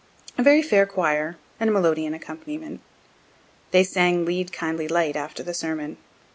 A 0.35 0.41
very 0.41 0.63
fair 0.63 0.87
choir, 0.87 1.37
and 1.59 1.71
melodeon 1.71 2.15
accompaniment. 2.15 2.81
They 3.69 3.83
sang 3.83 4.25
"Lead, 4.25 4.51
kindly 4.51 4.87
light," 4.87 5.15
after 5.15 5.43
the 5.43 5.53
sermon. 5.53 5.97